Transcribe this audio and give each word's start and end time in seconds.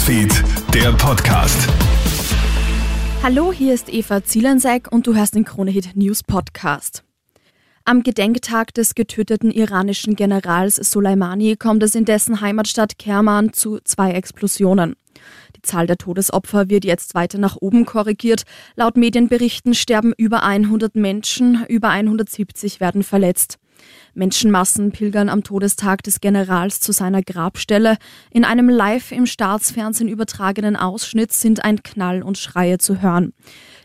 Newsfeed, 0.00 0.42
der 0.72 0.92
Podcast. 0.92 1.68
Hallo, 3.22 3.52
hier 3.52 3.74
ist 3.74 3.92
Eva 3.92 4.24
Zielensek 4.24 4.90
und 4.90 5.06
du 5.06 5.14
hörst 5.14 5.34
den 5.34 5.44
Kronehit 5.44 5.94
News 5.94 6.22
Podcast. 6.22 7.04
Am 7.84 8.02
Gedenktag 8.02 8.72
des 8.72 8.94
getöteten 8.94 9.50
iranischen 9.50 10.16
Generals 10.16 10.76
Soleimani 10.76 11.56
kommt 11.56 11.82
es 11.82 11.94
in 11.94 12.06
dessen 12.06 12.40
Heimatstadt 12.40 12.98
Kerman 12.98 13.52
zu 13.52 13.78
zwei 13.84 14.12
Explosionen. 14.12 14.96
Die 15.56 15.62
Zahl 15.62 15.86
der 15.86 15.98
Todesopfer 15.98 16.70
wird 16.70 16.86
jetzt 16.86 17.14
weiter 17.14 17.36
nach 17.36 17.56
oben 17.56 17.84
korrigiert. 17.84 18.44
Laut 18.76 18.96
Medienberichten 18.96 19.74
sterben 19.74 20.14
über 20.16 20.42
100 20.44 20.94
Menschen, 20.94 21.66
über 21.68 21.90
170 21.90 22.80
werden 22.80 23.02
verletzt. 23.02 23.58
Menschenmassen 24.14 24.92
pilgern 24.92 25.28
am 25.28 25.42
Todestag 25.42 26.02
des 26.02 26.20
Generals 26.20 26.80
zu 26.80 26.92
seiner 26.92 27.22
Grabstelle. 27.22 27.96
In 28.30 28.44
einem 28.44 28.68
live 28.68 29.12
im 29.12 29.26
Staatsfernsehen 29.26 30.08
übertragenen 30.08 30.76
Ausschnitt 30.76 31.32
sind 31.32 31.64
ein 31.64 31.82
Knall 31.82 32.22
und 32.22 32.38
Schreie 32.38 32.78
zu 32.78 33.02
hören. 33.02 33.32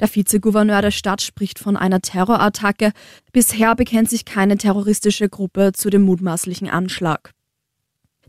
Der 0.00 0.14
Vizegouverneur 0.14 0.82
der 0.82 0.90
Stadt 0.90 1.22
spricht 1.22 1.58
von 1.58 1.76
einer 1.76 2.00
Terrorattacke. 2.00 2.92
Bisher 3.32 3.74
bekennt 3.74 4.10
sich 4.10 4.24
keine 4.24 4.56
terroristische 4.56 5.28
Gruppe 5.28 5.72
zu 5.72 5.90
dem 5.90 6.02
mutmaßlichen 6.02 6.68
Anschlag. 6.68 7.32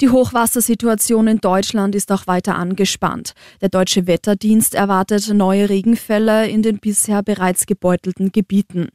Die 0.00 0.08
Hochwassersituation 0.08 1.28
in 1.28 1.38
Deutschland 1.38 1.94
ist 1.94 2.10
auch 2.10 2.26
weiter 2.26 2.56
angespannt. 2.56 3.34
Der 3.60 3.68
deutsche 3.68 4.06
Wetterdienst 4.06 4.74
erwartet 4.74 5.28
neue 5.34 5.68
Regenfälle 5.68 6.48
in 6.48 6.62
den 6.62 6.78
bisher 6.78 7.22
bereits 7.22 7.66
gebeutelten 7.66 8.32
Gebieten. 8.32 8.88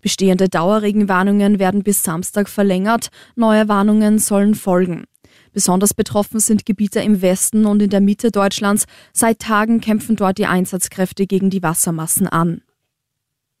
Bestehende 0.00 0.48
Dauerregenwarnungen 0.48 1.60
werden 1.60 1.84
bis 1.84 2.02
Samstag 2.02 2.48
verlängert, 2.48 3.08
neue 3.36 3.68
Warnungen 3.68 4.18
sollen 4.18 4.56
folgen. 4.56 5.04
Besonders 5.52 5.94
betroffen 5.94 6.40
sind 6.40 6.66
Gebiete 6.66 7.00
im 7.00 7.22
Westen 7.22 7.64
und 7.64 7.80
in 7.80 7.90
der 7.90 8.00
Mitte 8.00 8.32
Deutschlands. 8.32 8.86
Seit 9.12 9.38
Tagen 9.38 9.80
kämpfen 9.80 10.16
dort 10.16 10.38
die 10.38 10.46
Einsatzkräfte 10.46 11.28
gegen 11.28 11.50
die 11.50 11.62
Wassermassen 11.62 12.26
an. 12.26 12.62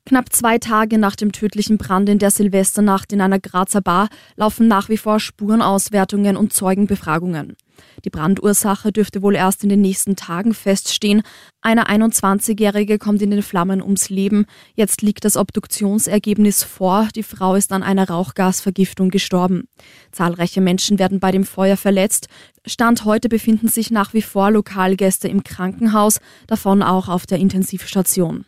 Knapp 0.08 0.32
zwei 0.32 0.56
Tage 0.56 0.96
nach 0.96 1.16
dem 1.16 1.32
tödlichen 1.32 1.76
Brand 1.76 2.08
in 2.08 2.18
der 2.18 2.30
Silvesternacht 2.30 3.12
in 3.12 3.20
einer 3.20 3.38
Grazer 3.38 3.82
Bar 3.82 4.08
laufen 4.36 4.66
nach 4.66 4.88
wie 4.88 4.96
vor 4.96 5.20
Spurenauswertungen 5.20 6.34
und 6.34 6.50
Zeugenbefragungen. 6.50 7.58
Die 8.06 8.08
Brandursache 8.08 8.90
dürfte 8.90 9.20
wohl 9.20 9.36
erst 9.36 9.64
in 9.64 9.68
den 9.68 9.82
nächsten 9.82 10.16
Tagen 10.16 10.54
feststehen. 10.54 11.20
Eine 11.60 11.90
21-Jährige 11.90 12.96
kommt 12.96 13.20
in 13.20 13.30
den 13.30 13.42
Flammen 13.42 13.82
ums 13.82 14.08
Leben. 14.08 14.46
Jetzt 14.74 15.02
liegt 15.02 15.26
das 15.26 15.36
Obduktionsergebnis 15.36 16.64
vor. 16.64 17.08
Die 17.14 17.22
Frau 17.22 17.54
ist 17.54 17.70
an 17.70 17.82
einer 17.82 18.08
Rauchgasvergiftung 18.08 19.10
gestorben. 19.10 19.68
Zahlreiche 20.10 20.62
Menschen 20.62 20.98
werden 20.98 21.20
bei 21.20 21.32
dem 21.32 21.44
Feuer 21.44 21.76
verletzt. 21.76 22.28
Stand 22.64 23.04
heute 23.04 23.28
befinden 23.28 23.68
sich 23.68 23.90
nach 23.90 24.14
wie 24.14 24.22
vor 24.22 24.50
Lokalgäste 24.52 25.28
im 25.28 25.44
Krankenhaus, 25.44 26.20
davon 26.46 26.82
auch 26.82 27.10
auf 27.10 27.26
der 27.26 27.40
Intensivstation. 27.40 28.46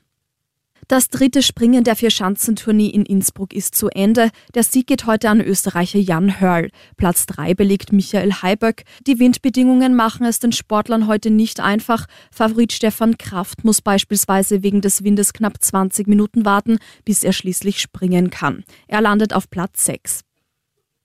Das 0.91 1.09
dritte 1.09 1.41
Springen 1.41 1.85
der 1.85 1.95
Vierschanzentournee 1.95 2.89
in 2.89 3.07
Innsbruck 3.07 3.55
ist 3.55 3.77
zu 3.77 3.91
Ende. 3.91 4.31
Der 4.57 4.65
Sieg 4.65 4.89
geht 4.89 5.07
heute 5.07 5.31
an 5.31 5.41
Österreicher 5.41 6.01
Jan 6.01 6.41
Hörl. 6.41 6.69
Platz 6.97 7.27
drei 7.27 7.55
belegt 7.55 7.93
Michael 7.93 8.33
Heiböck. 8.43 8.83
Die 9.07 9.21
Windbedingungen 9.21 9.95
machen 9.95 10.27
es 10.27 10.41
den 10.41 10.51
Sportlern 10.51 11.07
heute 11.07 11.31
nicht 11.31 11.61
einfach. 11.61 12.07
Favorit 12.33 12.73
Stefan 12.73 13.19
Kraft 13.19 13.63
muss 13.63 13.81
beispielsweise 13.81 14.65
wegen 14.65 14.81
des 14.81 15.05
Windes 15.05 15.33
knapp 15.33 15.63
20 15.63 16.09
Minuten 16.09 16.45
warten, 16.45 16.79
bis 17.05 17.23
er 17.23 17.35
schließlich 17.35 17.81
springen 17.81 18.31
kann. 18.31 18.65
Er 18.89 19.01
landet 19.01 19.33
auf 19.33 19.49
Platz 19.49 19.85
sechs. 19.85 20.23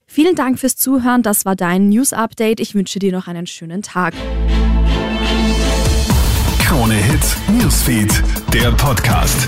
Vielen 0.08 0.33
Dank 0.33 0.58
fürs 0.58 0.78
Zuhören. 0.78 1.22
Das 1.22 1.45
war 1.45 1.56
dein 1.56 1.89
News 1.89 2.11
Update. 2.11 2.59
Ich 2.59 2.73
wünsche 2.73 2.97
dir 2.97 3.11
noch 3.11 3.28
einen 3.28 3.45
schönen 3.45 3.83
Tag. 3.83 4.16
Krone 6.58 6.95
Hits, 6.95 7.38
Newsfeed, 7.52 8.23
der 8.61 8.71
Podcast. 8.71 9.47